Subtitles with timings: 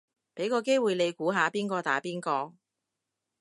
[0.33, 2.55] 俾個機會你估下邊個打邊個